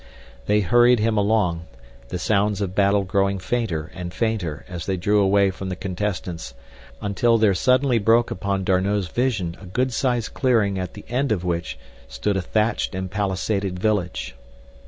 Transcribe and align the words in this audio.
They 0.47 0.61
hurried 0.61 0.97
him 0.97 1.15
along, 1.15 1.67
the 2.07 2.17
sounds 2.17 2.59
of 2.59 2.73
battle 2.73 3.03
growing 3.03 3.37
fainter 3.37 3.91
and 3.93 4.11
fainter 4.11 4.65
as 4.67 4.87
they 4.87 4.97
drew 4.97 5.19
away 5.21 5.51
from 5.51 5.69
the 5.69 5.75
contestants 5.75 6.55
until 7.03 7.37
there 7.37 7.53
suddenly 7.53 7.99
broke 7.99 8.31
upon 8.31 8.63
D'Arnot's 8.63 9.09
vision 9.09 9.55
a 9.61 9.67
good 9.67 9.93
sized 9.93 10.33
clearing 10.33 10.79
at 10.79 10.95
one 10.97 11.03
end 11.07 11.31
of 11.31 11.43
which 11.43 11.77
stood 12.07 12.35
a 12.35 12.41
thatched 12.41 12.95
and 12.95 13.11
palisaded 13.11 13.77
village. 13.77 14.33